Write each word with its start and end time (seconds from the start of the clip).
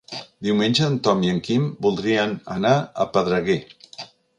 Diumenge 0.47 0.87
en 0.87 0.95
Tom 1.09 1.21
i 1.27 1.29
en 1.35 1.43
Quim 1.49 1.69
voldrien 1.87 2.37
anar 2.59 2.77
a 3.07 3.11
Pedreguer. 3.17 3.65